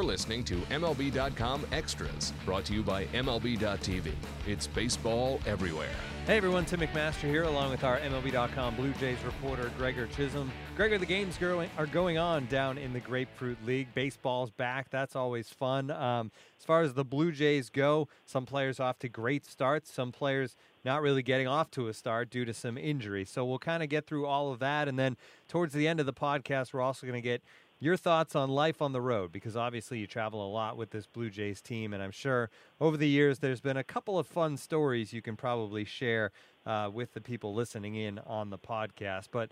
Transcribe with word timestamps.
You're 0.00 0.06
listening 0.06 0.44
to 0.44 0.54
MLB.com 0.70 1.66
Extras, 1.72 2.32
brought 2.46 2.64
to 2.64 2.72
you 2.72 2.82
by 2.82 3.04
MLB.tv. 3.08 4.12
It's 4.46 4.66
baseball 4.66 5.38
everywhere. 5.44 5.90
Hey 6.26 6.38
everyone, 6.38 6.64
Tim 6.64 6.80
McMaster 6.80 7.28
here, 7.28 7.42
along 7.42 7.72
with 7.72 7.84
our 7.84 7.98
MLB.com 7.98 8.76
Blue 8.76 8.94
Jays 8.94 9.22
reporter 9.22 9.70
Gregor 9.76 10.06
Chisholm. 10.06 10.50
Gregor, 10.74 10.96
the 10.96 11.04
games 11.04 11.38
are 11.76 11.86
going 11.86 12.16
on 12.16 12.46
down 12.46 12.78
in 12.78 12.94
the 12.94 13.00
Grapefruit 13.00 13.58
League. 13.66 13.92
Baseball's 13.92 14.50
back. 14.50 14.88
That's 14.88 15.14
always 15.14 15.50
fun. 15.50 15.90
Um, 15.90 16.30
as 16.58 16.64
far 16.64 16.80
as 16.80 16.94
the 16.94 17.04
Blue 17.04 17.30
Jays 17.30 17.68
go, 17.68 18.08
some 18.24 18.46
players 18.46 18.80
off 18.80 18.98
to 19.00 19.08
great 19.10 19.44
starts, 19.44 19.92
some 19.92 20.12
players 20.12 20.56
not 20.82 21.02
really 21.02 21.22
getting 21.22 21.46
off 21.46 21.70
to 21.72 21.88
a 21.88 21.92
start 21.92 22.30
due 22.30 22.46
to 22.46 22.54
some 22.54 22.78
injury. 22.78 23.26
So 23.26 23.44
we'll 23.44 23.58
kind 23.58 23.82
of 23.82 23.90
get 23.90 24.06
through 24.06 24.24
all 24.24 24.50
of 24.50 24.60
that. 24.60 24.88
And 24.88 24.98
then 24.98 25.18
towards 25.46 25.74
the 25.74 25.86
end 25.86 26.00
of 26.00 26.06
the 26.06 26.14
podcast, 26.14 26.72
we're 26.72 26.80
also 26.80 27.06
going 27.06 27.20
to 27.20 27.28
get 27.28 27.42
your 27.80 27.96
thoughts 27.96 28.36
on 28.36 28.50
life 28.50 28.82
on 28.82 28.92
the 28.92 29.00
road 29.00 29.32
because 29.32 29.56
obviously 29.56 29.98
you 29.98 30.06
travel 30.06 30.46
a 30.46 30.50
lot 30.50 30.76
with 30.76 30.90
this 30.90 31.06
Blue 31.06 31.30
Jays 31.30 31.62
team, 31.62 31.94
and 31.94 32.02
I'm 32.02 32.10
sure 32.10 32.50
over 32.80 32.96
the 32.96 33.08
years 33.08 33.38
there's 33.38 33.62
been 33.62 33.78
a 33.78 33.84
couple 33.84 34.18
of 34.18 34.26
fun 34.26 34.58
stories 34.58 35.12
you 35.12 35.22
can 35.22 35.34
probably 35.34 35.84
share 35.84 36.30
uh, 36.66 36.90
with 36.92 37.14
the 37.14 37.20
people 37.22 37.54
listening 37.54 37.94
in 37.96 38.18
on 38.20 38.50
the 38.50 38.58
podcast. 38.58 39.28
But 39.32 39.50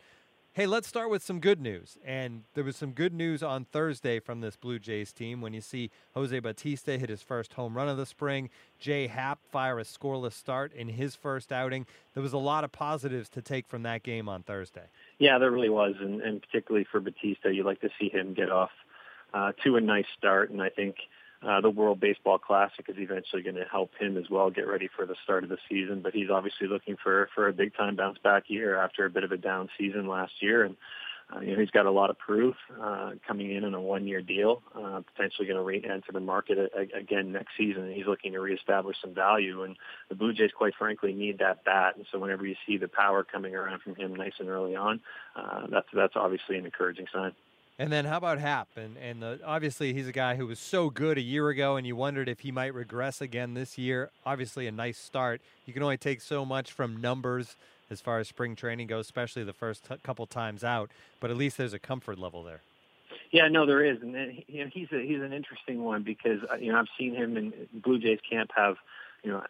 Hey, 0.52 0.66
let's 0.66 0.88
start 0.88 1.08
with 1.08 1.22
some 1.22 1.38
good 1.38 1.60
news. 1.60 1.98
And 2.04 2.42
there 2.54 2.64
was 2.64 2.76
some 2.76 2.90
good 2.90 3.12
news 3.14 3.44
on 3.44 3.64
Thursday 3.66 4.18
from 4.18 4.40
this 4.40 4.56
Blue 4.56 4.80
Jays 4.80 5.12
team 5.12 5.40
when 5.40 5.52
you 5.52 5.60
see 5.60 5.90
Jose 6.14 6.36
Bautista 6.40 6.98
hit 6.98 7.08
his 7.08 7.22
first 7.22 7.52
home 7.52 7.76
run 7.76 7.88
of 7.88 7.96
the 7.96 8.06
spring, 8.06 8.50
Jay 8.80 9.06
Happ 9.06 9.38
fire 9.52 9.78
a 9.78 9.84
scoreless 9.84 10.32
start 10.32 10.72
in 10.72 10.88
his 10.88 11.14
first 11.14 11.52
outing. 11.52 11.86
There 12.14 12.22
was 12.22 12.32
a 12.32 12.38
lot 12.38 12.64
of 12.64 12.72
positives 12.72 13.28
to 13.30 13.42
take 13.42 13.68
from 13.68 13.84
that 13.84 14.02
game 14.02 14.28
on 14.28 14.42
Thursday. 14.42 14.86
Yeah, 15.18 15.38
there 15.38 15.50
really 15.50 15.70
was. 15.70 15.94
And, 16.00 16.20
and 16.20 16.42
particularly 16.42 16.86
for 16.90 16.98
Bautista, 16.98 17.54
you 17.54 17.62
like 17.62 17.80
to 17.82 17.90
see 18.00 18.08
him 18.08 18.34
get 18.34 18.50
off 18.50 18.70
uh, 19.32 19.52
to 19.62 19.76
a 19.76 19.80
nice 19.80 20.06
start. 20.16 20.50
And 20.50 20.60
I 20.60 20.70
think– 20.70 20.96
uh, 21.40 21.60
the 21.60 21.70
World 21.70 22.00
Baseball 22.00 22.38
Classic 22.38 22.84
is 22.88 22.96
eventually 22.98 23.42
going 23.42 23.54
to 23.54 23.64
help 23.70 23.92
him 23.98 24.16
as 24.16 24.24
well 24.28 24.50
get 24.50 24.66
ready 24.66 24.88
for 24.94 25.06
the 25.06 25.14
start 25.22 25.44
of 25.44 25.50
the 25.50 25.58
season. 25.68 26.00
But 26.02 26.12
he's 26.12 26.30
obviously 26.30 26.66
looking 26.66 26.96
for 27.02 27.28
for 27.34 27.48
a 27.48 27.52
big 27.52 27.76
time 27.76 27.96
bounce 27.96 28.18
back 28.18 28.44
year 28.48 28.76
after 28.76 29.04
a 29.04 29.10
bit 29.10 29.24
of 29.24 29.30
a 29.30 29.36
down 29.36 29.68
season 29.78 30.08
last 30.08 30.32
year, 30.40 30.64
and 30.64 30.76
uh, 31.32 31.38
you 31.38 31.52
know 31.52 31.60
he's 31.60 31.70
got 31.70 31.86
a 31.86 31.92
lot 31.92 32.10
of 32.10 32.18
proof 32.18 32.56
uh, 32.82 33.12
coming 33.26 33.54
in 33.54 33.62
on 33.62 33.72
a 33.72 33.80
one 33.80 34.08
year 34.08 34.20
deal, 34.20 34.62
uh, 34.74 35.00
potentially 35.14 35.46
going 35.46 35.58
to 35.58 35.62
re-enter 35.62 36.10
the 36.12 36.18
market 36.18 36.58
a, 36.58 36.98
again 36.98 37.30
next 37.30 37.52
season. 37.56 37.84
And 37.84 37.94
he's 37.94 38.06
looking 38.06 38.32
to 38.32 38.40
reestablish 38.40 38.96
some 39.00 39.14
value, 39.14 39.62
and 39.62 39.76
the 40.08 40.16
Blue 40.16 40.32
Jays, 40.32 40.50
quite 40.56 40.74
frankly, 40.76 41.12
need 41.12 41.38
that 41.38 41.64
bat. 41.64 41.94
And 41.96 42.06
so 42.10 42.18
whenever 42.18 42.46
you 42.46 42.56
see 42.66 42.78
the 42.78 42.88
power 42.88 43.22
coming 43.22 43.54
around 43.54 43.82
from 43.82 43.94
him 43.94 44.16
nice 44.16 44.34
and 44.40 44.48
early 44.48 44.74
on, 44.74 45.00
uh, 45.36 45.68
that's 45.70 45.88
that's 45.94 46.16
obviously 46.16 46.56
an 46.56 46.64
encouraging 46.64 47.06
sign. 47.12 47.32
And 47.78 47.92
then 47.92 48.06
how 48.06 48.16
about 48.16 48.38
Happ? 48.38 48.68
And 48.76 48.96
and 48.96 49.22
the, 49.22 49.40
obviously 49.44 49.94
he's 49.94 50.08
a 50.08 50.12
guy 50.12 50.34
who 50.34 50.46
was 50.46 50.58
so 50.58 50.90
good 50.90 51.16
a 51.16 51.22
year 51.22 51.48
ago, 51.48 51.76
and 51.76 51.86
you 51.86 51.94
wondered 51.94 52.28
if 52.28 52.40
he 52.40 52.50
might 52.50 52.74
regress 52.74 53.20
again 53.20 53.54
this 53.54 53.78
year. 53.78 54.10
Obviously, 54.26 54.66
a 54.66 54.72
nice 54.72 54.98
start. 54.98 55.40
You 55.64 55.72
can 55.72 55.82
only 55.82 55.96
take 55.96 56.20
so 56.20 56.44
much 56.44 56.72
from 56.72 57.00
numbers 57.00 57.56
as 57.90 58.00
far 58.00 58.18
as 58.18 58.28
spring 58.28 58.56
training 58.56 58.88
goes, 58.88 59.06
especially 59.06 59.44
the 59.44 59.52
first 59.52 59.84
t- 59.88 59.94
couple 60.02 60.26
times 60.26 60.64
out. 60.64 60.90
But 61.20 61.30
at 61.30 61.36
least 61.36 61.56
there's 61.56 61.72
a 61.72 61.78
comfort 61.78 62.18
level 62.18 62.42
there. 62.42 62.60
Yeah, 63.30 63.48
no, 63.48 63.66
there 63.66 63.84
is, 63.84 63.98
and 64.02 64.42
he's 64.46 64.88
a, 64.92 65.00
he's 65.00 65.20
an 65.20 65.32
interesting 65.32 65.84
one 65.84 66.02
because 66.02 66.40
uh, 66.50 66.56
you 66.56 66.72
know 66.72 66.78
I've 66.78 66.88
seen 66.98 67.14
him 67.14 67.36
in 67.36 67.52
Blue 67.72 67.98
Jays 67.98 68.20
camp 68.28 68.50
have 68.56 68.76
you 69.22 69.30
know 69.30 69.42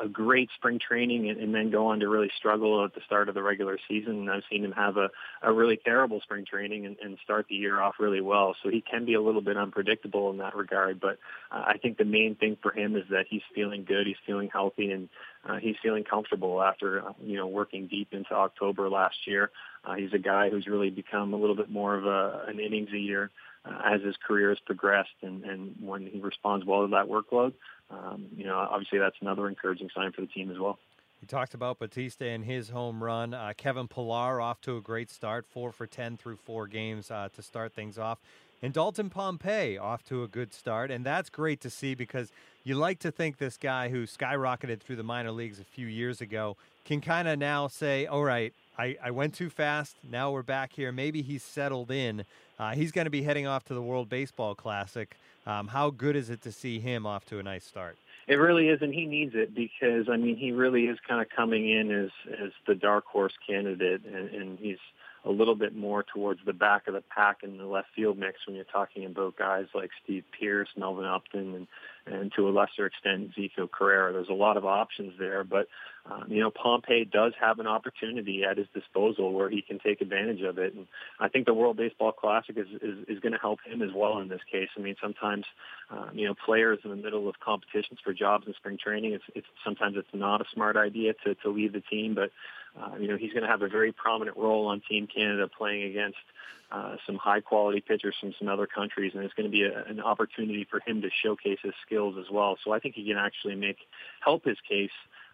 a, 0.00 0.08
great 0.08 0.48
spring 0.56 0.78
training 0.78 1.28
and, 1.28 1.38
and 1.40 1.54
then 1.54 1.70
go 1.70 1.88
on 1.88 2.00
to 2.00 2.08
really 2.08 2.30
struggle 2.36 2.84
at 2.84 2.94
the 2.94 3.00
start 3.06 3.28
of 3.28 3.34
the 3.34 3.42
regular 3.42 3.78
season. 3.88 4.12
And 4.12 4.30
I've 4.30 4.42
seen 4.50 4.64
him 4.64 4.72
have 4.72 4.96
a, 4.96 5.10
a 5.42 5.52
really 5.52 5.76
terrible 5.76 6.20
spring 6.20 6.44
training 6.44 6.86
and, 6.86 6.96
and 7.02 7.18
start 7.22 7.46
the 7.48 7.54
year 7.54 7.80
off 7.80 7.96
really 7.98 8.20
well. 8.20 8.56
So 8.62 8.70
he 8.70 8.80
can 8.80 9.04
be 9.04 9.14
a 9.14 9.20
little 9.20 9.40
bit 9.40 9.56
unpredictable 9.56 10.30
in 10.30 10.38
that 10.38 10.56
regard. 10.56 11.00
But 11.00 11.18
uh, 11.50 11.62
I 11.66 11.78
think 11.78 11.98
the 11.98 12.04
main 12.04 12.34
thing 12.34 12.56
for 12.62 12.72
him 12.72 12.96
is 12.96 13.04
that 13.10 13.26
he's 13.28 13.42
feeling 13.54 13.84
good, 13.84 14.06
he's 14.06 14.16
feeling 14.26 14.48
healthy, 14.52 14.90
and 14.90 15.08
uh, 15.48 15.56
he's 15.56 15.76
feeling 15.82 16.04
comfortable 16.04 16.62
after 16.62 17.06
uh, 17.06 17.12
you 17.22 17.36
know 17.36 17.46
working 17.46 17.86
deep 17.86 18.08
into 18.12 18.32
October 18.34 18.88
last 18.88 19.16
year. 19.26 19.50
Uh, 19.88 19.94
he's 19.94 20.12
a 20.12 20.18
guy 20.18 20.50
who's 20.50 20.66
really 20.66 20.90
become 20.90 21.32
a 21.32 21.36
little 21.36 21.56
bit 21.56 21.70
more 21.70 21.94
of 21.94 22.04
a, 22.04 22.44
an 22.46 22.60
innings 22.60 22.90
eater 22.90 23.30
uh, 23.64 23.78
as 23.84 24.02
his 24.02 24.16
career 24.26 24.50
has 24.50 24.58
progressed, 24.66 25.08
and, 25.22 25.44
and 25.44 25.76
when 25.80 26.06
he 26.06 26.20
responds 26.20 26.66
well 26.66 26.82
to 26.82 26.88
that 26.88 27.06
workload, 27.06 27.54
um, 27.90 28.26
you 28.36 28.44
know, 28.44 28.56
obviously 28.56 28.98
that's 28.98 29.16
another 29.20 29.48
encouraging 29.48 29.88
sign 29.94 30.12
for 30.12 30.20
the 30.20 30.26
team 30.26 30.50
as 30.50 30.58
well. 30.58 30.78
You 31.22 31.26
talked 31.26 31.54
about 31.54 31.78
Bautista 31.78 32.26
and 32.26 32.44
his 32.44 32.68
home 32.68 33.02
run. 33.02 33.34
Uh, 33.34 33.52
Kevin 33.56 33.88
Pillar 33.88 34.40
off 34.40 34.60
to 34.62 34.76
a 34.76 34.80
great 34.80 35.10
start, 35.10 35.46
four 35.46 35.72
for 35.72 35.86
10 35.86 36.16
through 36.16 36.36
four 36.36 36.66
games 36.66 37.10
uh, 37.10 37.28
to 37.34 37.42
start 37.42 37.72
things 37.72 37.98
off. 37.98 38.18
And 38.62 38.72
Dalton 38.72 39.10
Pompey 39.10 39.78
off 39.78 40.04
to 40.04 40.22
a 40.22 40.28
good 40.28 40.52
start. 40.52 40.90
And 40.90 41.04
that's 41.04 41.30
great 41.30 41.60
to 41.62 41.70
see 41.70 41.94
because 41.94 42.30
you 42.62 42.74
like 42.76 42.98
to 43.00 43.10
think 43.10 43.38
this 43.38 43.56
guy 43.56 43.88
who 43.88 44.04
skyrocketed 44.04 44.80
through 44.80 44.96
the 44.96 45.02
minor 45.02 45.32
leagues 45.32 45.58
a 45.58 45.64
few 45.64 45.86
years 45.86 46.20
ago 46.20 46.56
can 46.84 47.00
kind 47.00 47.26
of 47.26 47.38
now 47.38 47.66
say, 47.68 48.06
all 48.06 48.24
right, 48.24 48.52
I, 48.78 48.96
I 49.02 49.10
went 49.10 49.34
too 49.34 49.50
fast. 49.50 49.96
Now 50.08 50.30
we're 50.30 50.42
back 50.42 50.72
here. 50.72 50.92
Maybe 50.92 51.20
he's 51.20 51.42
settled 51.42 51.90
in. 51.90 52.24
Uh, 52.58 52.74
he's 52.74 52.92
going 52.92 53.06
to 53.06 53.10
be 53.10 53.22
heading 53.22 53.46
off 53.46 53.64
to 53.64 53.74
the 53.74 53.82
World 53.82 54.08
Baseball 54.08 54.54
Classic. 54.54 55.16
Um, 55.46 55.68
how 55.68 55.90
good 55.90 56.14
is 56.14 56.30
it 56.30 56.42
to 56.42 56.52
see 56.52 56.78
him 56.78 57.04
off 57.04 57.24
to 57.26 57.40
a 57.40 57.42
nice 57.42 57.64
start? 57.64 57.96
It 58.28 58.36
really 58.36 58.68
is, 58.68 58.80
and 58.82 58.92
he 58.92 59.06
needs 59.06 59.34
it 59.34 59.54
because 59.54 60.08
I 60.08 60.16
mean 60.16 60.36
he 60.36 60.52
really 60.52 60.84
is 60.84 60.98
kind 61.08 61.22
of 61.22 61.28
coming 61.34 61.70
in 61.70 61.90
as 61.90 62.10
as 62.40 62.50
the 62.66 62.74
dark 62.74 63.06
horse 63.06 63.32
candidate, 63.46 64.02
and, 64.04 64.28
and 64.28 64.58
he's 64.58 64.78
a 65.24 65.30
little 65.30 65.54
bit 65.54 65.74
more 65.74 66.04
towards 66.04 66.40
the 66.46 66.52
back 66.52 66.86
of 66.86 66.94
the 66.94 67.02
pack 67.02 67.38
in 67.42 67.58
the 67.58 67.66
left 67.66 67.88
field 67.94 68.18
mix 68.18 68.38
when 68.46 68.54
you're 68.54 68.64
talking 68.64 69.04
about 69.04 69.36
guys 69.36 69.66
like 69.74 69.90
Steve 70.04 70.24
Pearce, 70.38 70.68
Melvin 70.76 71.04
Upton, 71.04 71.54
and 71.54 71.66
and 72.06 72.32
to 72.36 72.48
a 72.48 72.50
lesser 72.50 72.86
extent 72.86 73.32
Ezequiel 73.36 73.70
Carrera. 73.70 74.12
There's 74.12 74.30
a 74.30 74.32
lot 74.32 74.56
of 74.56 74.64
options 74.64 75.12
there, 75.18 75.44
but 75.44 75.68
um, 76.10 76.24
you 76.28 76.40
know 76.40 76.50
Pompey 76.50 77.04
does 77.04 77.32
have 77.40 77.58
an 77.58 77.66
opportunity 77.66 78.44
at 78.44 78.56
his 78.56 78.66
disposal 78.72 79.32
where 79.32 79.50
he 79.50 79.60
can 79.60 79.78
take 79.78 80.00
advantage 80.00 80.40
of 80.42 80.58
it, 80.58 80.74
and 80.74 80.86
I 81.20 81.28
think 81.28 81.46
the 81.46 81.54
World 81.54 81.76
Baseball 81.76 82.12
Classic 82.12 82.56
is 82.56 82.68
is, 82.80 83.08
is 83.08 83.20
going 83.20 83.32
to 83.32 83.38
help 83.38 83.58
him 83.66 83.82
as 83.82 83.90
well 83.94 84.18
in 84.20 84.28
this 84.28 84.40
case. 84.50 84.68
I 84.76 84.80
mean, 84.80 84.96
sometimes 85.02 85.44
um, 85.90 86.10
you 86.14 86.26
know 86.26 86.34
players 86.34 86.78
in 86.84 86.90
the 86.90 86.96
middle 86.96 87.28
of 87.28 87.40
competitions 87.40 87.98
for 88.02 88.14
jobs 88.14 88.46
in 88.46 88.54
spring 88.54 88.78
training, 88.82 89.12
it's, 89.12 89.24
it's 89.34 89.46
sometimes 89.64 89.96
it's 89.98 90.08
not 90.14 90.40
a 90.40 90.44
smart 90.54 90.76
idea 90.76 91.12
to 91.24 91.34
to 91.34 91.50
leave 91.50 91.72
the 91.72 91.82
team, 91.82 92.14
but 92.14 92.30
uh, 92.80 92.96
you 92.98 93.08
know 93.08 93.16
he's 93.16 93.32
going 93.32 93.42
to 93.42 93.48
have 93.48 93.62
a 93.62 93.68
very 93.68 93.92
prominent 93.92 94.36
role 94.36 94.66
on 94.66 94.80
Team 94.88 95.06
Canada 95.06 95.48
playing 95.48 95.84
against 95.84 96.18
uh, 96.70 96.96
some 97.06 97.16
high 97.16 97.40
quality 97.40 97.80
pitchers 97.80 98.14
from 98.20 98.34
some 98.38 98.48
other 98.48 98.66
countries, 98.66 99.12
and 99.14 99.24
it's 99.24 99.34
going 99.34 99.50
to 99.50 99.52
be 99.52 99.64
a, 99.64 99.84
an 99.84 100.00
opportunity 100.00 100.66
for 100.70 100.80
him 100.86 101.00
to 101.02 101.08
showcase 101.22 101.58
his 101.62 101.72
skills 101.84 102.16
as 102.18 102.30
well. 102.30 102.58
So 102.62 102.72
I 102.72 102.78
think 102.78 102.94
he 102.94 103.06
can 103.06 103.16
actually 103.16 103.54
make 103.54 103.78
help 104.20 104.44
his 104.44 104.58
case 104.68 104.90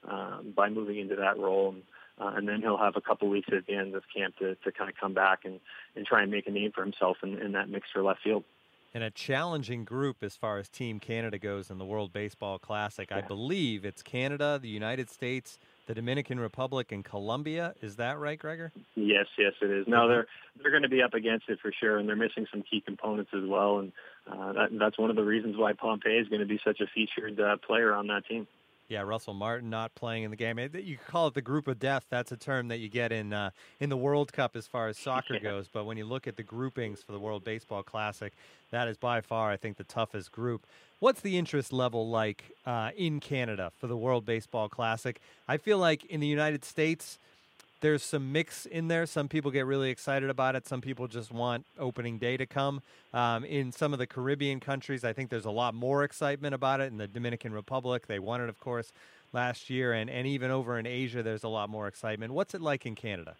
um, 0.08 0.52
by 0.54 0.68
moving 0.68 0.98
into 0.98 1.16
that 1.16 1.38
role. 1.38 1.70
And, 1.70 1.82
uh, 2.20 2.36
and 2.36 2.48
then 2.48 2.60
he'll 2.60 2.78
have 2.78 2.94
a 2.96 3.00
couple 3.00 3.28
weeks 3.28 3.48
at 3.52 3.66
the 3.66 3.74
end 3.74 3.96
of 3.96 4.04
camp 4.14 4.36
to, 4.38 4.54
to 4.54 4.70
kind 4.70 4.88
of 4.88 4.96
come 4.96 5.14
back 5.14 5.40
and, 5.44 5.58
and 5.96 6.06
try 6.06 6.22
and 6.22 6.30
make 6.30 6.46
a 6.46 6.50
name 6.50 6.70
for 6.72 6.82
himself 6.82 7.16
in, 7.24 7.38
in 7.38 7.52
that 7.52 7.68
mix 7.68 7.88
for 7.92 8.02
left 8.02 8.22
field. 8.22 8.44
In 8.92 9.02
a 9.02 9.10
challenging 9.10 9.84
group 9.84 10.22
as 10.22 10.36
far 10.36 10.58
as 10.58 10.68
Team 10.68 11.00
Canada 11.00 11.36
goes 11.36 11.68
in 11.68 11.78
the 11.78 11.84
World 11.84 12.12
Baseball 12.12 12.60
Classic. 12.60 13.10
I 13.10 13.22
believe 13.22 13.84
it's 13.84 14.02
Canada, 14.02 14.60
the 14.62 14.68
United 14.68 15.10
States, 15.10 15.58
the 15.86 15.94
Dominican 15.94 16.40
Republic 16.40 16.92
and 16.92 17.04
Colombia. 17.04 17.74
Is 17.80 17.96
that 17.96 18.18
right, 18.18 18.38
Gregor? 18.38 18.72
Yes, 18.94 19.26
yes, 19.38 19.52
it 19.60 19.70
is. 19.70 19.86
Now 19.86 20.06
they're 20.06 20.26
they're 20.60 20.70
going 20.70 20.82
to 20.82 20.88
be 20.88 21.02
up 21.02 21.14
against 21.14 21.48
it 21.48 21.58
for 21.60 21.72
sure, 21.72 21.98
and 21.98 22.08
they're 22.08 22.16
missing 22.16 22.46
some 22.50 22.62
key 22.62 22.80
components 22.80 23.30
as 23.34 23.42
well, 23.46 23.78
and 23.78 23.92
uh, 24.30 24.52
that, 24.52 24.68
that's 24.78 24.98
one 24.98 25.10
of 25.10 25.16
the 25.16 25.24
reasons 25.24 25.56
why 25.56 25.72
Pompey 25.72 26.16
is 26.16 26.28
going 26.28 26.40
to 26.40 26.46
be 26.46 26.60
such 26.64 26.80
a 26.80 26.86
featured 26.94 27.38
uh, 27.40 27.56
player 27.66 27.94
on 27.94 28.06
that 28.08 28.26
team. 28.26 28.46
Yeah, 28.88 29.00
Russell 29.00 29.32
Martin 29.32 29.70
not 29.70 29.94
playing 29.94 30.24
in 30.24 30.30
the 30.30 30.36
game. 30.36 30.58
You 30.58 30.98
call 31.06 31.28
it 31.28 31.34
the 31.34 31.42
group 31.42 31.68
of 31.68 31.78
death. 31.78 32.04
That's 32.10 32.32
a 32.32 32.36
term 32.36 32.68
that 32.68 32.78
you 32.78 32.88
get 32.88 33.12
in 33.12 33.32
uh, 33.32 33.50
in 33.80 33.88
the 33.88 33.96
World 33.96 34.32
Cup 34.32 34.56
as 34.56 34.66
far 34.66 34.88
as 34.88 34.98
soccer 34.98 35.34
yeah. 35.34 35.40
goes. 35.40 35.68
But 35.68 35.84
when 35.84 35.96
you 35.96 36.04
look 36.04 36.26
at 36.26 36.36
the 36.36 36.42
groupings 36.42 37.02
for 37.02 37.12
the 37.12 37.18
World 37.18 37.44
Baseball 37.44 37.82
Classic, 37.82 38.34
that 38.70 38.86
is 38.88 38.98
by 38.98 39.22
far, 39.22 39.50
I 39.50 39.56
think, 39.56 39.78
the 39.78 39.84
toughest 39.84 40.32
group. 40.32 40.66
What's 40.98 41.20
the 41.20 41.38
interest 41.38 41.72
level 41.72 42.08
like 42.08 42.44
uh, 42.66 42.90
in 42.96 43.20
Canada 43.20 43.72
for 43.78 43.86
the 43.86 43.96
World 43.96 44.26
Baseball 44.26 44.68
Classic? 44.68 45.18
I 45.48 45.56
feel 45.56 45.78
like 45.78 46.04
in 46.04 46.20
the 46.20 46.26
United 46.26 46.64
States, 46.64 47.18
there's 47.84 48.02
some 48.02 48.32
mix 48.32 48.64
in 48.64 48.88
there. 48.88 49.04
Some 49.04 49.28
people 49.28 49.50
get 49.50 49.66
really 49.66 49.90
excited 49.90 50.30
about 50.30 50.56
it. 50.56 50.66
Some 50.66 50.80
people 50.80 51.06
just 51.06 51.30
want 51.30 51.66
opening 51.78 52.16
day 52.16 52.38
to 52.38 52.46
come. 52.46 52.80
Um, 53.12 53.44
in 53.44 53.72
some 53.72 53.92
of 53.92 53.98
the 53.98 54.06
Caribbean 54.06 54.58
countries, 54.58 55.04
I 55.04 55.12
think 55.12 55.28
there's 55.28 55.44
a 55.44 55.50
lot 55.50 55.74
more 55.74 56.02
excitement 56.02 56.54
about 56.54 56.80
it. 56.80 56.90
In 56.90 56.96
the 56.96 57.06
Dominican 57.06 57.52
Republic, 57.52 58.06
they 58.06 58.18
won 58.18 58.40
it, 58.40 58.48
of 58.48 58.58
course, 58.58 58.90
last 59.34 59.68
year. 59.68 59.92
And, 59.92 60.08
and 60.08 60.26
even 60.26 60.50
over 60.50 60.78
in 60.78 60.86
Asia, 60.86 61.22
there's 61.22 61.44
a 61.44 61.48
lot 61.48 61.68
more 61.68 61.86
excitement. 61.86 62.32
What's 62.32 62.54
it 62.54 62.62
like 62.62 62.86
in 62.86 62.94
Canada? 62.94 63.36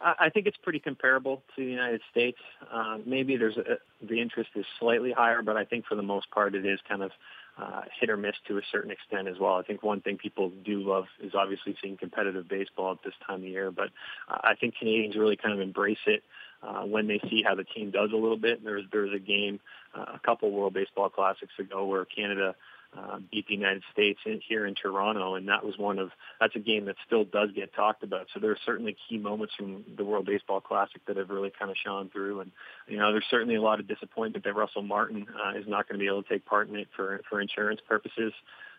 I 0.00 0.28
think 0.28 0.46
it's 0.46 0.58
pretty 0.58 0.80
comparable 0.80 1.42
to 1.56 1.64
the 1.64 1.70
United 1.70 2.02
States. 2.10 2.38
Uh, 2.70 2.98
maybe 3.06 3.38
there's 3.38 3.56
a, 3.56 3.78
the 4.06 4.20
interest 4.20 4.50
is 4.54 4.66
slightly 4.78 5.12
higher, 5.12 5.40
but 5.40 5.56
I 5.56 5.64
think 5.64 5.86
for 5.86 5.94
the 5.94 6.02
most 6.02 6.30
part 6.30 6.54
it 6.54 6.66
is 6.66 6.78
kind 6.86 7.02
of 7.02 7.10
uh, 7.60 7.82
hit 7.98 8.10
or 8.10 8.16
miss 8.16 8.34
to 8.46 8.58
a 8.58 8.62
certain 8.70 8.90
extent 8.90 9.28
as 9.28 9.38
well. 9.40 9.54
I 9.54 9.62
think 9.62 9.82
one 9.82 10.00
thing 10.00 10.16
people 10.16 10.52
do 10.64 10.80
love 10.80 11.06
is 11.20 11.32
obviously 11.34 11.76
seeing 11.82 11.96
competitive 11.96 12.48
baseball 12.48 12.92
at 12.92 12.98
this 13.04 13.14
time 13.26 13.42
of 13.42 13.48
year, 13.48 13.70
but 13.70 13.88
uh, 14.28 14.38
I 14.44 14.54
think 14.54 14.76
Canadians 14.78 15.16
really 15.16 15.36
kind 15.36 15.54
of 15.54 15.60
embrace 15.60 15.98
it 16.06 16.22
uh, 16.62 16.82
when 16.82 17.06
they 17.06 17.20
see 17.28 17.42
how 17.42 17.54
the 17.54 17.64
team 17.64 17.90
does 17.90 18.10
a 18.12 18.16
little 18.16 18.36
bit. 18.36 18.64
There's 18.64 18.84
there's 18.92 19.14
a 19.14 19.18
game, 19.18 19.60
uh, 19.96 20.06
a 20.14 20.18
couple 20.18 20.50
World 20.50 20.74
Baseball 20.74 21.08
Classics 21.08 21.52
ago 21.58 21.86
where 21.86 22.04
Canada 22.04 22.54
uh, 22.96 23.18
beat 23.30 23.46
the 23.46 23.54
United 23.54 23.82
States 23.92 24.18
in, 24.24 24.40
here 24.46 24.66
in 24.66 24.74
Toronto, 24.74 25.34
and 25.34 25.48
that 25.48 25.64
was 25.64 25.76
one 25.76 25.98
of 25.98 26.10
that's 26.40 26.56
a 26.56 26.60
game 26.60 26.86
that 26.86 26.96
still 27.06 27.24
does 27.24 27.50
get 27.54 27.74
talked 27.74 28.02
about. 28.02 28.28
So 28.32 28.40
there 28.40 28.50
are 28.50 28.58
certainly 28.64 28.96
key 29.08 29.18
moments 29.18 29.54
from 29.54 29.84
the 29.96 30.04
World 30.04 30.26
Baseball 30.26 30.60
Classic 30.60 31.00
that 31.06 31.16
have 31.16 31.30
really 31.30 31.52
kind 31.56 31.70
of 31.70 31.76
shone 31.76 32.08
through, 32.10 32.40
and 32.40 32.50
you 32.86 32.96
know 32.96 33.12
there's 33.12 33.26
certainly 33.30 33.56
a 33.56 33.62
lot 33.62 33.80
of 33.80 33.86
disappointment 33.86 34.44
that 34.44 34.54
Russell 34.54 34.82
Martin 34.82 35.26
uh, 35.44 35.58
is 35.58 35.66
not 35.68 35.88
going 35.88 35.98
to 35.98 36.02
be 36.02 36.08
able 36.08 36.22
to 36.22 36.28
take 36.28 36.46
part 36.46 36.68
in 36.68 36.76
it 36.76 36.88
for 36.96 37.20
for 37.28 37.40
insurance 37.40 37.80
purposes. 37.86 38.32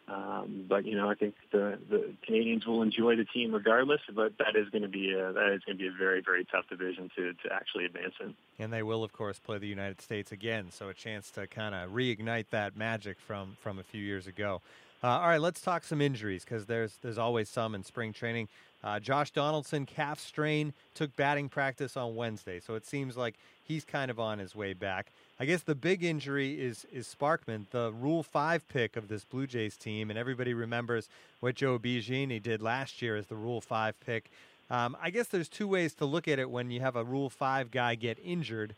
Um, 0.10 0.66
but 0.68 0.86
you 0.86 0.96
know, 0.96 1.10
I 1.10 1.16
think 1.16 1.36
the 1.52 1.78
the 1.90 2.14
Canadians 2.26 2.66
will 2.66 2.82
enjoy 2.82 3.16
the 3.16 3.26
team 3.26 3.54
regardless. 3.54 4.02
But 4.14 4.38
that 4.40 4.56
is 4.56 4.70
going 4.70 4.82
to 4.82 4.88
be 4.88 5.14
a, 5.14 5.34
that 5.34 5.52
is 5.54 5.62
going 5.66 5.78
to 5.78 5.84
be 5.84 5.88
a 5.88 5.98
very 5.98 6.22
very 6.22 6.46
tough 6.46 6.68
division 6.70 7.12
to 7.16 7.34
to 7.34 7.54
actually 7.54 7.86
advance 7.86 8.14
in. 8.20 8.34
And 8.58 8.74
they 8.74 8.84
will, 8.84 9.04
of 9.04 9.14
course, 9.14 9.40
play 9.40 9.58
the 9.58 9.68
United 9.68 10.02
States 10.02 10.32
again, 10.32 10.72
so 10.72 10.90
a 10.90 10.94
chance 10.94 11.30
to 11.32 11.48
kind 11.48 11.76
of 11.76 11.92
reignite 11.92 12.48
that 12.52 12.76
magic 12.76 13.20
from 13.20 13.58
from 13.62 13.80
a 13.80 13.84
few 13.84 14.02
years 14.02 14.28
ago. 14.28 14.62
Uh, 15.04 15.08
all 15.08 15.28
right, 15.28 15.40
let's 15.42 15.62
talk 15.62 15.84
some 15.84 16.02
injuries 16.02 16.44
because 16.44 16.66
there's 16.66 16.98
there's 17.02 17.18
always 17.18 17.50
some 17.50 17.76
in 17.76 17.84
spring 17.84 18.12
training. 18.12 18.48
Uh, 18.84 19.00
Josh 19.00 19.32
Donaldson 19.32 19.86
calf 19.86 20.20
strain 20.20 20.74
took 20.94 21.16
batting 21.16 21.50
practice 21.50 21.98
on 21.98 22.16
Wednesday, 22.16 22.60
so 22.60 22.76
it 22.76 22.86
seems 22.86 23.18
like 23.18 23.36
he's 23.64 23.84
kind 23.84 24.10
of 24.10 24.20
on 24.20 24.40
his 24.40 24.56
way 24.56 24.74
back. 24.74 25.12
I 25.42 25.46
guess 25.46 25.62
the 25.62 25.76
big 25.76 26.04
injury 26.04 26.60
is 26.60 26.86
is 26.92 27.16
Sparkman, 27.18 27.66
the 27.72 27.94
Rule 27.94 28.24
Five 28.24 28.68
pick 28.68 28.98
of 28.98 29.08
this 29.08 29.24
Blue 29.24 29.48
Jays 29.48 29.78
team, 29.78 30.10
and 30.10 30.20
everybody 30.20 30.54
remembers 30.54 31.08
what 31.40 31.56
Joe 31.56 31.80
Biagini 31.80 32.44
did 32.44 32.62
last 32.62 33.02
year 33.02 33.16
as 33.16 33.28
the 33.28 33.38
Rule 33.38 33.62
Five 33.62 33.98
pick. 34.06 34.30
Um, 34.70 34.98
I 35.02 35.12
guess 35.12 35.28
there's 35.28 35.48
two 35.48 35.68
ways 35.68 35.94
to 35.96 36.06
look 36.06 36.28
at 36.28 36.40
it 36.40 36.50
when 36.50 36.72
you 36.72 36.82
have 36.82 36.98
a 36.98 37.06
Rule 37.06 37.30
Five 37.30 37.72
guy 37.72 37.96
get 37.96 38.20
injured. 38.22 38.76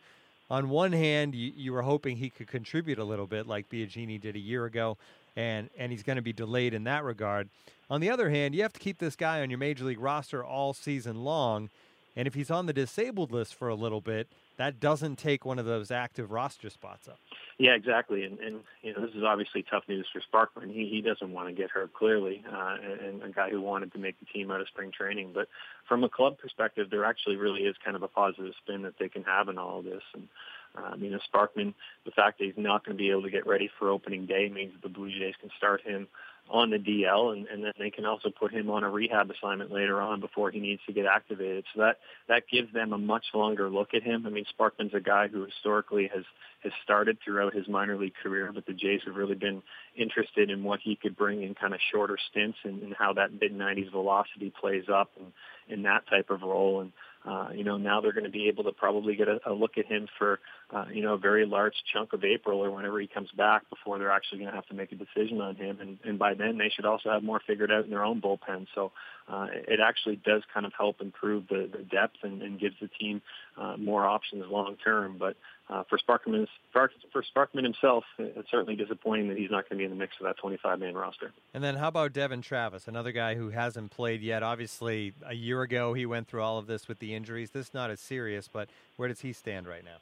On 0.52 0.70
one 0.70 0.92
hand, 0.92 1.34
you, 1.34 1.52
you 1.56 1.74
were 1.74 1.82
hoping 1.82 2.18
he 2.18 2.30
could 2.30 2.48
contribute 2.48 3.00
a 3.00 3.04
little 3.04 3.26
bit, 3.26 3.48
like 3.48 3.68
Biagini 3.68 4.22
did 4.22 4.36
a 4.36 4.40
year 4.40 4.66
ago, 4.66 4.98
and 5.36 5.68
and 5.80 5.92
he's 5.92 6.04
going 6.04 6.18
to 6.18 6.22
be 6.22 6.34
delayed 6.34 6.76
in 6.76 6.84
that 6.84 7.04
regard. 7.04 7.50
On 7.90 8.02
the 8.02 8.12
other 8.12 8.30
hand, 8.30 8.54
you 8.54 8.62
have 8.62 8.74
to 8.74 8.80
keep 8.80 9.00
this 9.00 9.16
guy 9.16 9.42
on 9.42 9.50
your 9.50 9.58
major 9.58 9.84
league 9.84 10.00
roster 10.00 10.46
all 10.46 10.76
season 10.76 11.24
long, 11.24 11.72
and 12.16 12.28
if 12.28 12.36
he's 12.36 12.52
on 12.52 12.68
the 12.68 12.74
disabled 12.74 13.32
list 13.32 13.56
for 13.56 13.68
a 13.68 13.76
little 13.76 14.02
bit, 14.02 14.28
that 14.62 14.80
doesn't 14.80 15.18
take 15.18 15.46
one 15.46 15.60
of 15.60 15.66
those 15.66 15.92
active 15.92 16.32
roster 16.32 16.70
spots 16.70 17.08
up. 17.08 17.18
Yeah, 17.58 17.74
exactly. 17.74 18.24
And, 18.24 18.40
and 18.40 18.62
you 18.82 18.94
know, 18.94 19.06
this 19.06 19.16
is 19.16 19.24
obviously 19.24 19.64
tough 19.70 19.84
news 19.88 20.08
for 20.12 20.22
Sparkman. 20.22 20.74
He 20.74 20.88
he 20.88 21.02
doesn't 21.02 21.32
want 21.32 21.48
to 21.48 21.54
get 21.54 21.70
hurt 21.70 21.94
clearly, 21.94 22.44
uh, 22.52 22.78
and 23.06 23.24
a 23.24 23.30
guy 23.30 23.50
who 23.50 23.62
wanted 23.62 23.92
to 23.94 24.00
make 24.00 24.20
the 24.20 24.26
team 24.26 24.52
out 24.52 24.62
of 24.62 24.68
spring 24.68 24.92
training. 24.92 25.32
But 25.34 25.48
from 25.88 26.04
a 26.04 26.10
club 26.10 26.38
perspective, 26.38 26.90
there 26.90 27.06
actually 27.06 27.36
really 27.36 27.62
is 27.62 27.76
kind 27.84 27.96
of 27.96 28.04
a 28.04 28.08
positive 28.08 28.54
spin 28.64 28.84
that 28.84 28.98
they 29.00 29.10
can 29.10 29.24
have 29.24 29.50
in 29.50 29.58
all 29.58 29.80
of 29.80 29.86
this. 29.86 30.04
And 30.14 30.28
um, 30.76 31.02
you 31.04 31.10
know, 31.10 31.20
Sparkman, 31.34 31.74
the 32.06 32.12
fact 32.12 32.40
that 32.40 32.46
he's 32.46 32.54
not 32.58 32.86
going 32.86 32.98
to 32.98 33.02
be 33.02 33.10
able 33.10 33.24
to 33.24 33.30
get 33.30 33.46
ready 33.46 33.70
for 33.78 33.90
opening 33.90 34.26
day 34.26 34.50
means 34.50 34.74
that 34.74 34.82
the 34.82 34.94
Blue 34.94 35.10
Jays 35.10 35.36
can 35.40 35.50
start 35.58 35.82
him 35.82 36.08
on 36.50 36.70
the 36.70 36.78
DL, 36.78 37.34
and, 37.34 37.48
and 37.48 37.64
then 37.64 37.72
they 37.80 37.90
can 37.90 38.06
also 38.06 38.30
put 38.30 38.52
him 38.52 38.70
on 38.70 38.84
a 38.84 38.90
rehab 38.90 39.30
assignment 39.32 39.72
later 39.72 40.02
on 40.02 40.20
before 40.20 40.52
he 40.52 40.60
needs 40.60 40.82
to 40.86 40.94
get 40.94 41.06
activated. 41.06 41.64
So 41.74 41.82
that 41.82 42.00
that 42.28 42.44
gives 42.52 42.74
them 42.74 42.94
a 42.94 42.98
much 42.98 43.26
longer 43.34 43.70
look 43.70 43.94
at 43.94 44.04
him. 44.04 44.26
I 44.26 44.30
mean, 44.30 44.46
Sparkman's 44.46 44.94
a 44.94 45.00
guy 45.00 45.28
who 45.28 45.46
historically 45.46 46.10
has 46.14 46.24
has 46.64 46.74
started 46.84 47.18
throughout 47.24 47.56
his 47.56 47.68
minor 47.68 47.98
league 47.98 48.16
career, 48.22 48.52
but 48.54 48.66
the 48.66 48.74
Jays 48.74 49.02
have 49.06 49.16
really 49.16 49.36
been 49.36 49.64
interested 49.96 50.50
in 50.50 50.64
what 50.64 50.80
he 50.82 50.96
could 50.96 51.16
bring 51.16 51.42
in 51.42 51.56
kind 51.56 51.74
of 51.74 51.80
shorter 51.92 52.18
stints 52.30 52.58
and, 52.64 52.82
and 52.84 52.96
how 52.98 53.14
that 53.14 53.32
mid 53.34 53.54
90s 53.54 53.92
velocity 53.92 54.52
plays 54.60 54.86
up 54.94 55.10
and 55.18 55.32
in 55.68 55.84
that 55.84 56.08
type 56.08 56.30
of 56.30 56.42
role. 56.42 56.82
And 56.82 56.92
uh, 57.24 57.50
you 57.54 57.64
know, 57.64 57.78
now 57.78 58.02
they're 58.02 58.14
going 58.14 58.24
to 58.24 58.32
be 58.32 58.48
able 58.48 58.64
to 58.64 58.72
probably 58.72 59.16
get 59.16 59.28
a, 59.28 59.40
a 59.46 59.54
look 59.54 59.78
at 59.78 59.86
him 59.86 60.08
for, 60.18 60.40
uh, 60.74 60.86
you 60.92 61.04
know, 61.04 61.14
a 61.14 61.18
very 61.18 61.46
large 61.46 61.76
chunk 61.94 62.14
of 62.14 62.24
April 62.24 62.60
or 62.60 62.72
whenever 62.72 63.00
he 63.00 63.08
comes 63.08 63.30
back 63.38 63.70
before 63.70 64.00
they're 64.00 64.12
actually 64.12 64.40
going 64.40 64.50
to 64.50 64.56
have 64.56 64.66
to 64.68 64.74
make 64.74 64.92
a 64.92 64.96
decision 64.96 65.40
on 65.40 65.56
him. 65.56 65.80
And, 65.80 66.00
and 66.04 66.18
by 66.18 66.34
then, 66.34 66.58
they 66.58 66.72
should 66.76 66.86
also 66.86 67.10
have 67.12 67.22
more 67.22 67.40
figured 67.46 67.72
out 67.72 67.84
in 67.84 67.92
their 67.92 68.04
own 68.04 68.22
bullpen. 68.22 68.66
So 68.74 68.92
uh, 69.28 69.48
it 69.52 69.80
actually 69.80 70.18
does 70.18 70.44
kind 70.54 70.66
of 70.66 70.74
help 70.78 71.02
improve 71.02 71.48
the, 71.48 71.70
the 71.72 71.84
depth 71.84 72.18
and, 72.24 72.42
and 72.42 72.60
gives 72.60 72.76
the 72.82 72.88
team 72.88 73.22
uh, 73.58 73.78
more 73.78 74.06
options 74.06 74.44
long 74.50 74.76
term. 74.84 75.18
But 75.18 75.36
uh, 75.70 75.84
for 75.90 75.98
Sparkman, 75.98 76.48
for 76.74 76.90
Sparkman 77.36 77.64
himself, 77.64 78.04
it's 78.18 78.50
certainly 78.52 78.76
disappointing 78.76 79.30
that 79.30 79.38
he's 79.38 79.52
not 79.52 79.70
going 79.70 79.78
to 79.78 79.78
be 79.78 79.84
in 79.86 79.90
the 79.90 79.96
mix 79.96 80.14
of 80.20 80.26
that 80.26 80.36
25-man 80.44 80.96
roster. 80.96 81.32
And 81.54 81.64
then 81.64 81.76
how 81.76 81.88
about 81.88 82.14
Devon 82.14 82.42
Travis, 82.42 82.88
another 82.88 83.12
guy 83.12 83.36
who 83.36 83.50
hasn't 83.50 83.92
played 83.92 84.22
yet? 84.22 84.44
Obviously, 84.44 85.14
a 85.26 85.34
year 85.34 85.62
ago 85.62 85.94
he 85.94 86.06
went 86.06 86.28
through 86.28 86.42
all 86.42 86.58
of 86.58 86.68
this 86.68 86.88
with 86.88 87.00
the 87.00 87.14
injuries. 87.16 87.52
This 87.52 87.68
is 87.68 87.74
not 87.74 87.90
as 87.90 88.00
serious, 88.00 88.50
but 88.52 88.70
where 88.98 89.08
does 89.08 89.22
he 89.22 89.32
stand 89.32 89.68
right 89.68 89.86
now? 89.86 89.98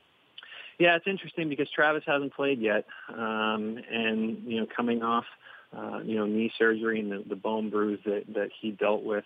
Yeah, 0.79 0.95
it's 0.95 1.07
interesting 1.07 1.49
because 1.49 1.69
Travis 1.69 2.03
hasn't 2.07 2.33
played 2.33 2.61
yet, 2.61 2.85
um, 3.09 3.77
and 3.91 4.41
you 4.45 4.61
know, 4.61 4.67
coming 4.73 5.03
off 5.03 5.25
uh, 5.75 5.99
you 6.03 6.17
know 6.17 6.25
knee 6.25 6.51
surgery 6.57 6.99
and 6.99 7.11
the, 7.11 7.23
the 7.27 7.35
bone 7.35 7.69
bruise 7.69 7.99
that 8.05 8.23
that 8.33 8.49
he 8.59 8.71
dealt 8.71 9.03
with 9.03 9.25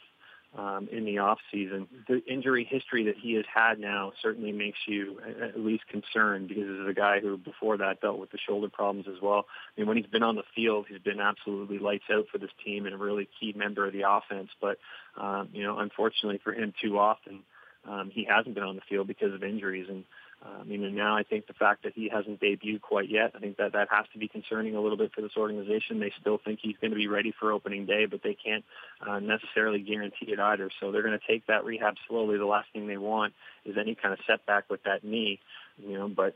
um, 0.58 0.88
in 0.92 1.06
the 1.06 1.18
off 1.18 1.40
season. 1.52 1.88
The 2.08 2.24
injury 2.26 2.68
history 2.70 3.06
that 3.06 3.16
he 3.18 3.34
has 3.34 3.46
had 3.54 3.80
now 3.80 4.12
certainly 4.22 4.52
makes 4.52 4.78
you 4.88 5.20
at 5.42 5.60
least 5.60 5.88
concerned 5.88 6.50
because 6.50 6.66
this 6.66 6.80
is 6.80 6.88
a 6.88 6.94
guy 6.94 7.20
who 7.20 7.38
before 7.38 7.78
that 7.78 8.02
dealt 8.02 8.20
with 8.20 8.32
the 8.32 8.38
shoulder 8.38 8.70
problems 8.70 9.08
as 9.08 9.22
well. 9.22 9.46
I 9.76 9.82
mean, 9.82 9.88
when 9.88 9.98
he's 9.98 10.06
been 10.06 10.24
on 10.24 10.36
the 10.36 10.44
field, 10.56 10.86
he's 10.88 11.00
been 11.00 11.20
absolutely 11.20 11.80
lights 11.80 12.06
out 12.12 12.26
for 12.32 12.38
this 12.38 12.52
team 12.64 12.86
and 12.86 12.94
a 12.94 12.98
really 12.98 13.28
key 13.40 13.54
member 13.54 13.88
of 13.88 13.94
the 13.94 14.04
offense. 14.08 14.50
But 14.62 14.78
um, 15.18 15.50
you 15.54 15.64
know, 15.64 15.80
unfortunately 15.80 16.40
for 16.44 16.54
him, 16.54 16.74
too 16.82 17.00
often 17.00 17.44
um, 17.88 18.12
he 18.14 18.24
hasn't 18.24 18.56
been 18.56 18.64
on 18.64 18.76
the 18.76 18.82
field 18.90 19.08
because 19.08 19.34
of 19.34 19.44
injuries 19.44 19.88
and. 19.90 20.04
Um, 20.46 20.68
know, 20.68 20.90
now 20.90 21.16
I 21.16 21.24
think 21.24 21.48
the 21.48 21.54
fact 21.54 21.84
that 21.84 21.94
he 21.94 22.10
hasn't 22.10 22.42
debuted 22.42 22.82
quite 22.82 23.10
yet, 23.10 23.32
I 23.34 23.40
think 23.40 23.56
that 23.60 23.72
that 23.72 23.88
has 23.92 24.06
to 24.12 24.20
be 24.20 24.28
concerning 24.28 24.76
a 24.76 24.82
little 24.82 24.98
bit 24.98 25.14
for 25.14 25.22
this 25.22 25.38
organization. 25.38 26.02
They 26.02 26.12
still 26.20 26.38
think 26.38 26.60
he's 26.62 26.76
going 26.82 26.92
to 26.92 26.98
be 26.98 27.08
ready 27.08 27.34
for 27.40 27.54
opening 27.54 27.86
day, 27.86 28.08
but 28.08 28.24
they 28.24 28.34
can't 28.34 28.66
uh, 29.00 29.20
necessarily 29.20 29.80
guarantee 29.80 30.34
it 30.34 30.42
either. 30.42 30.70
So 30.82 30.92
they're 30.92 31.02
going 31.02 31.18
to 31.18 31.26
take 31.26 31.48
that 31.48 31.64
rehab 31.64 31.96
slowly. 32.10 32.38
The 32.38 32.46
last 32.46 32.68
thing 32.74 32.88
they 32.88 32.98
want 32.98 33.34
is 33.64 33.78
any 33.78 33.96
kind 33.96 34.14
of 34.14 34.20
setback 34.28 34.70
with 34.70 34.84
that 34.84 35.06
knee, 35.06 35.40
you 35.78 35.98
know, 35.98 36.10
but 36.10 36.36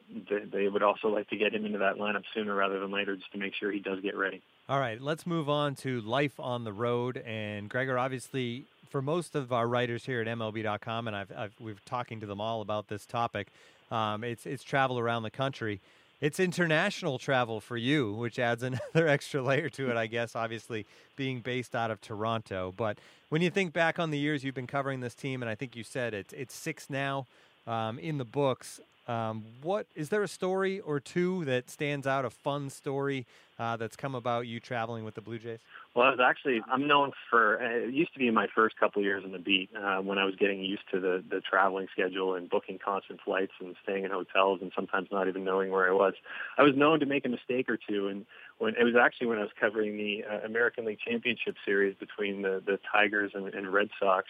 they 0.53 0.69
would 0.69 0.83
also 0.83 1.09
like 1.09 1.29
to 1.29 1.35
get 1.35 1.53
him 1.53 1.65
into 1.65 1.79
that 1.79 1.97
lineup 1.97 2.23
sooner 2.33 2.55
rather 2.55 2.79
than 2.79 2.91
later 2.91 3.17
just 3.17 3.31
to 3.33 3.37
make 3.37 3.55
sure 3.55 3.73
he 3.73 3.79
does 3.79 3.99
get 3.99 4.15
ready. 4.15 4.41
All 4.69 4.79
right, 4.79 5.01
let's 5.01 5.25
move 5.25 5.49
on 5.49 5.75
to 5.75 6.01
life 6.01 6.39
on 6.39 6.63
the 6.63 6.73
road. 6.73 7.17
And 7.17 7.69
Gregor, 7.69 7.97
obviously, 7.97 8.65
for 8.87 9.01
most 9.01 9.35
of 9.35 9.51
our 9.51 9.67
writers 9.67 10.05
here 10.05 10.21
at 10.21 10.27
MLB.com, 10.27 11.07
and 11.07 11.15
I've, 11.15 11.31
I've 11.35 11.55
we've 11.59 11.83
talking 11.85 12.19
to 12.19 12.25
them 12.25 12.41
all 12.41 12.61
about 12.61 12.87
this 12.87 13.05
topic. 13.05 13.47
Um, 13.91 14.23
it's 14.23 14.45
it's 14.45 14.63
travel 14.63 14.99
around 14.99 15.23
the 15.23 15.31
country. 15.31 15.79
It's 16.19 16.39
international 16.39 17.19
travel 17.19 17.61
for 17.61 17.77
you, 17.77 18.13
which 18.13 18.39
adds 18.39 18.63
another 18.63 19.07
extra 19.07 19.41
layer 19.41 19.69
to 19.69 19.91
it, 19.91 19.97
I 19.97 20.07
guess. 20.07 20.35
Obviously, 20.35 20.85
being 21.15 21.41
based 21.41 21.75
out 21.75 21.91
of 21.91 22.01
Toronto, 22.01 22.73
but 22.75 22.97
when 23.29 23.41
you 23.41 23.49
think 23.49 23.73
back 23.73 23.99
on 23.99 24.11
the 24.11 24.17
years 24.17 24.43
you've 24.43 24.55
been 24.55 24.67
covering 24.67 25.01
this 25.01 25.13
team, 25.13 25.41
and 25.41 25.49
I 25.49 25.55
think 25.55 25.75
you 25.75 25.83
said 25.83 26.13
it's 26.13 26.33
it's 26.33 26.55
six 26.55 26.89
now 26.89 27.25
um, 27.65 27.99
in 27.99 28.17
the 28.17 28.25
books. 28.25 28.79
Um, 29.07 29.45
what 29.61 29.87
is 29.95 30.09
there 30.09 30.21
a 30.21 30.27
story 30.27 30.81
or 30.81 30.99
two 30.99 31.45
that 31.45 31.69
stands 31.69 32.05
out, 32.05 32.25
a 32.25 32.29
fun 32.29 32.69
story 32.69 33.25
uh, 33.57 33.77
that's 33.77 33.95
come 33.95 34.15
about 34.15 34.47
you 34.47 34.59
traveling 34.59 35.05
with 35.05 35.15
the 35.15 35.21
Blue 35.21 35.39
Jays? 35.39 35.59
Well, 35.95 36.05
I 36.05 36.09
was 36.09 36.19
actually 36.19 36.61
I'm 36.69 36.87
known 36.87 37.13
for 37.29 37.55
it 37.55 37.93
used 37.93 38.13
to 38.13 38.19
be 38.19 38.27
in 38.27 38.33
my 38.33 38.47
first 38.53 38.77
couple 38.77 39.01
years 39.01 39.23
in 39.23 39.31
the 39.31 39.39
beat 39.39 39.69
uh, 39.75 39.99
when 39.99 40.17
I 40.17 40.25
was 40.25 40.35
getting 40.35 40.59
used 40.59 40.83
to 40.91 40.99
the 40.99 41.23
the 41.27 41.39
traveling 41.39 41.87
schedule 41.91 42.35
and 42.35 42.49
booking 42.49 42.79
constant 42.83 43.21
flights 43.23 43.53
and 43.61 43.75
staying 43.81 44.03
in 44.03 44.11
hotels 44.11 44.59
and 44.61 44.71
sometimes 44.75 45.07
not 45.09 45.29
even 45.29 45.45
knowing 45.45 45.71
where 45.71 45.87
I 45.87 45.93
was. 45.93 46.13
I 46.57 46.63
was 46.63 46.75
known 46.75 46.99
to 46.99 47.05
make 47.05 47.25
a 47.25 47.29
mistake 47.29 47.69
or 47.69 47.77
two, 47.77 48.09
and 48.09 48.25
when 48.57 48.75
it 48.75 48.83
was 48.83 48.95
actually 48.99 49.27
when 49.27 49.37
I 49.37 49.43
was 49.43 49.51
covering 49.59 49.97
the 49.97 50.25
uh, 50.29 50.45
American 50.45 50.85
League 50.85 50.99
Championship 50.99 51.55
Series 51.65 51.95
between 51.95 52.41
the 52.41 52.61
the 52.65 52.77
Tigers 52.91 53.31
and, 53.33 53.53
and 53.53 53.71
Red 53.71 53.89
Sox. 53.99 54.27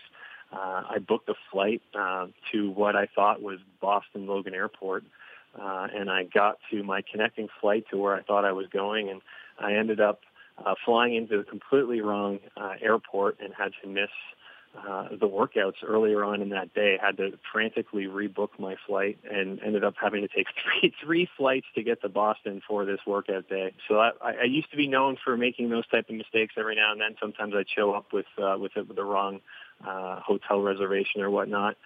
Uh, 0.51 0.83
I 0.89 0.97
booked 1.05 1.29
a 1.29 1.33
flight 1.51 1.81
uh, 1.97 2.27
to 2.51 2.71
what 2.71 2.95
I 2.95 3.07
thought 3.13 3.41
was 3.41 3.59
Boston 3.81 4.27
Logan 4.27 4.53
Airport, 4.53 5.03
uh, 5.59 5.87
and 5.93 6.09
I 6.09 6.23
got 6.23 6.57
to 6.71 6.83
my 6.83 7.01
connecting 7.09 7.47
flight 7.59 7.85
to 7.91 7.97
where 7.97 8.15
I 8.15 8.21
thought 8.21 8.45
I 8.45 8.53
was 8.53 8.67
going, 8.67 9.09
and 9.09 9.21
I 9.59 9.73
ended 9.73 9.99
up 9.99 10.21
uh, 10.65 10.75
flying 10.85 11.15
into 11.15 11.39
a 11.39 11.43
completely 11.43 12.01
wrong 12.01 12.39
uh, 12.55 12.73
airport 12.81 13.39
and 13.41 13.53
had 13.53 13.71
to 13.83 13.89
miss 13.89 14.09
uh, 14.77 15.09
the 15.09 15.27
workouts 15.27 15.83
earlier 15.85 16.23
on 16.23 16.41
in 16.41 16.49
that 16.49 16.73
day. 16.73 16.97
Had 17.01 17.17
to 17.17 17.31
frantically 17.51 18.05
rebook 18.05 18.49
my 18.59 18.75
flight 18.85 19.17
and 19.29 19.59
ended 19.63 19.83
up 19.83 19.95
having 19.99 20.21
to 20.21 20.27
take 20.27 20.47
three 20.81 20.93
three 21.03 21.29
flights 21.37 21.65
to 21.75 21.83
get 21.83 22.01
to 22.01 22.09
Boston 22.09 22.61
for 22.67 22.85
this 22.85 22.99
workout 23.07 23.49
day. 23.49 23.73
So 23.87 23.99
I, 23.99 24.11
I 24.21 24.43
used 24.43 24.69
to 24.71 24.77
be 24.77 24.87
known 24.87 25.17
for 25.23 25.35
making 25.35 25.69
those 25.69 25.87
type 25.87 26.09
of 26.09 26.15
mistakes 26.15 26.53
every 26.57 26.75
now 26.75 26.91
and 26.91 27.01
then. 27.01 27.15
Sometimes 27.19 27.53
I'd 27.55 27.69
show 27.75 27.93
up 27.93 28.13
with 28.13 28.27
uh, 28.37 28.57
with, 28.59 28.71
it, 28.75 28.87
with 28.87 28.97
the 28.97 29.03
wrong 29.03 29.39
uh, 29.85 30.19
hotel 30.21 30.61
reservation 30.61 31.21
or 31.21 31.29
whatnot 31.29 31.77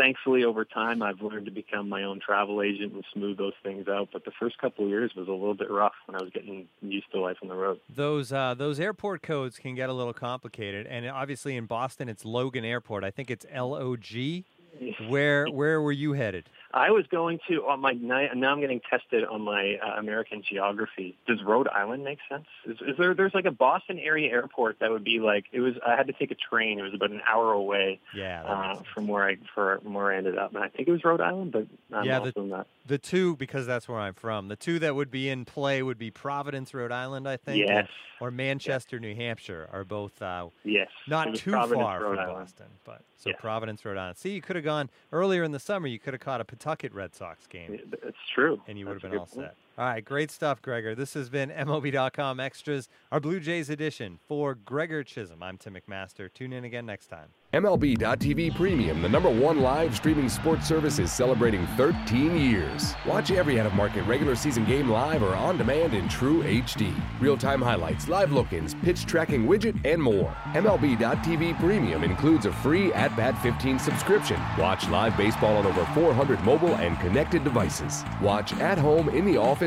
thankfully, 0.00 0.44
over 0.44 0.64
time, 0.64 1.02
I've 1.02 1.20
learned 1.20 1.46
to 1.46 1.52
become 1.52 1.88
my 1.88 2.04
own 2.04 2.20
travel 2.20 2.62
agent 2.62 2.94
and 2.94 3.04
smooth 3.12 3.38
those 3.38 3.52
things 3.62 3.88
out. 3.88 4.08
But 4.12 4.24
the 4.24 4.32
first 4.38 4.58
couple 4.58 4.84
of 4.84 4.90
years 4.90 5.12
was 5.14 5.28
a 5.28 5.32
little 5.32 5.54
bit 5.54 5.70
rough 5.70 5.92
when 6.06 6.16
I 6.16 6.22
was 6.22 6.30
getting 6.32 6.68
used 6.80 7.10
to 7.12 7.20
life 7.20 7.36
on 7.42 7.48
the 7.48 7.54
road. 7.54 7.80
Those 7.94 8.32
uh, 8.32 8.54
those 8.54 8.80
airport 8.80 9.22
codes 9.22 9.58
can 9.58 9.74
get 9.74 9.88
a 9.90 9.92
little 9.92 10.14
complicated, 10.14 10.86
and 10.86 11.06
obviously 11.06 11.56
in 11.56 11.66
Boston, 11.66 12.08
it's 12.08 12.24
Logan 12.24 12.64
Airport. 12.64 13.04
I 13.04 13.10
think 13.10 13.30
it's 13.30 13.46
L 13.50 13.74
O 13.74 13.96
G. 13.96 14.44
Where 15.08 15.46
where 15.46 15.80
were 15.82 15.92
you 15.92 16.12
headed? 16.12 16.48
I 16.72 16.90
was 16.90 17.06
going 17.06 17.40
to 17.48 17.66
on 17.66 17.80
my 17.80 17.92
now 17.92 18.52
I'm 18.52 18.60
getting 18.60 18.80
tested 18.88 19.24
on 19.24 19.42
my 19.42 19.76
uh, 19.84 19.98
American 19.98 20.42
geography. 20.48 21.16
Does 21.26 21.42
Rhode 21.42 21.68
Island 21.68 22.04
make 22.04 22.18
sense? 22.28 22.46
Is, 22.64 22.76
is 22.80 22.96
there 22.96 23.14
there's 23.14 23.34
like 23.34 23.44
a 23.44 23.50
Boston 23.50 23.98
area 23.98 24.30
airport 24.30 24.78
that 24.80 24.90
would 24.90 25.02
be 25.02 25.18
like 25.18 25.46
it 25.52 25.60
was 25.60 25.74
I 25.86 25.96
had 25.96 26.06
to 26.06 26.12
take 26.12 26.30
a 26.30 26.36
train. 26.36 26.78
It 26.78 26.82
was 26.82 26.94
about 26.94 27.10
an 27.10 27.22
hour 27.26 27.52
away 27.52 28.00
yeah, 28.14 28.44
uh, 28.44 28.82
from 28.94 29.08
where 29.08 29.26
I 29.26 29.38
for, 29.54 29.80
from 29.82 29.94
where 29.94 30.12
I 30.12 30.16
ended 30.16 30.38
up, 30.38 30.54
and 30.54 30.62
I 30.62 30.68
think 30.68 30.88
it 30.88 30.92
was 30.92 31.02
Rhode 31.02 31.20
Island, 31.20 31.52
but 31.52 31.66
I'm 31.92 32.04
yeah, 32.04 32.20
the, 32.20 32.42
not. 32.42 32.66
The 32.86 32.98
two 32.98 33.36
because 33.36 33.66
that's 33.66 33.88
where 33.88 33.98
I'm 33.98 34.14
from. 34.14 34.48
The 34.48 34.56
two 34.56 34.78
that 34.80 34.94
would 34.94 35.10
be 35.10 35.28
in 35.28 35.44
play 35.44 35.82
would 35.82 35.98
be 35.98 36.10
Providence, 36.10 36.72
Rhode 36.72 36.92
Island, 36.92 37.28
I 37.28 37.36
think, 37.36 37.66
yes, 37.68 37.88
or 38.20 38.30
Manchester, 38.30 38.96
yes. 38.96 39.02
New 39.02 39.14
Hampshire, 39.14 39.68
are 39.72 39.84
both 39.84 40.20
uh, 40.22 40.46
yes, 40.64 40.88
not 41.08 41.34
too 41.34 41.50
Providence, 41.50 41.84
far 41.84 42.02
Rhode 42.02 42.16
from 42.16 42.18
Island. 42.18 42.38
Boston, 42.38 42.66
but 42.84 43.02
so 43.16 43.32
Providence, 43.38 43.84
Rhode 43.84 43.98
Island. 43.98 44.18
See, 44.18 44.30
you 44.30 44.40
could 44.40 44.56
have 44.56 44.64
gone 44.64 44.88
earlier 45.12 45.42
in 45.42 45.52
the 45.52 45.58
summer. 45.58 45.88
You 45.88 45.98
could 45.98 46.14
have 46.14 46.20
caught 46.20 46.40
a 46.40 46.44
Pawtucket 46.60 46.92
Red 46.92 47.14
Sox 47.14 47.46
game. 47.46 47.78
It's 48.02 48.16
true. 48.34 48.60
And 48.68 48.78
you 48.78 48.86
would 48.86 48.96
That's 48.96 49.02
have 49.04 49.10
been 49.12 49.18
all 49.20 49.26
point. 49.26 49.48
set. 49.48 49.56
All 49.80 49.86
right, 49.86 50.04
great 50.04 50.30
stuff, 50.30 50.60
Gregor. 50.60 50.94
This 50.94 51.14
has 51.14 51.30
been 51.30 51.48
MLB.com 51.48 52.38
Extras, 52.38 52.86
our 53.10 53.18
Blue 53.18 53.40
Jays 53.40 53.70
edition. 53.70 54.18
For 54.28 54.54
Gregor 54.54 55.02
Chisholm, 55.02 55.42
I'm 55.42 55.56
Tim 55.56 55.74
McMaster. 55.74 56.30
Tune 56.30 56.52
in 56.52 56.64
again 56.64 56.84
next 56.84 57.06
time. 57.06 57.30
MLB.tv 57.54 58.54
Premium, 58.54 59.00
the 59.00 59.08
number 59.08 59.30
one 59.30 59.60
live 59.60 59.96
streaming 59.96 60.28
sports 60.28 60.68
service, 60.68 60.98
is 60.98 61.10
celebrating 61.10 61.66
13 61.78 62.36
years. 62.36 62.94
Watch 63.06 63.30
every 63.30 63.58
out 63.58 63.66
of 63.66 63.72
market 63.72 64.02
regular 64.02 64.36
season 64.36 64.66
game 64.66 64.88
live 64.88 65.22
or 65.22 65.34
on 65.34 65.56
demand 65.56 65.94
in 65.94 66.08
true 66.10 66.44
HD. 66.44 66.94
Real 67.18 67.38
time 67.38 67.62
highlights, 67.62 68.06
live 68.06 68.32
look 68.32 68.52
ins, 68.52 68.74
pitch 68.74 69.06
tracking 69.06 69.46
widget, 69.46 69.80
and 69.86 70.00
more. 70.00 70.36
MLB.tv 70.52 71.58
Premium 71.58 72.04
includes 72.04 72.44
a 72.44 72.52
free 72.52 72.92
At 72.92 73.16
Bat 73.16 73.42
15 73.42 73.78
subscription. 73.78 74.40
Watch 74.58 74.86
live 74.90 75.16
baseball 75.16 75.56
on 75.56 75.66
over 75.66 75.86
400 75.86 76.40
mobile 76.44 76.76
and 76.76 77.00
connected 77.00 77.42
devices. 77.42 78.04
Watch 78.20 78.52
at 78.60 78.76
home, 78.76 79.08
in 79.08 79.24
the 79.24 79.38